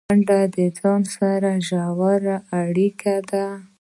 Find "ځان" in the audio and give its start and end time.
0.77-1.01